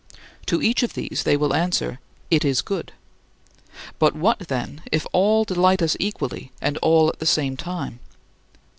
To 0.47 0.63
each 0.63 0.81
of 0.81 0.95
these, 0.95 1.21
they 1.25 1.37
will 1.37 1.53
answer, 1.53 1.99
"It 2.31 2.43
is 2.43 2.63
good." 2.63 2.91
But 3.99 4.15
what, 4.15 4.39
then, 4.47 4.81
if 4.91 5.05
all 5.13 5.43
delight 5.43 5.83
us 5.83 5.95
equally 5.99 6.51
and 6.59 6.77
all 6.79 7.09
at 7.09 7.19
the 7.19 7.27
same 7.27 7.55
time? 7.55 7.99